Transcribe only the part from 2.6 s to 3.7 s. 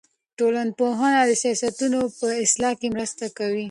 کې مرسته کوي.